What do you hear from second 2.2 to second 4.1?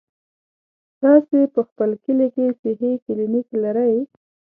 کې صحي کلينيک لرئ؟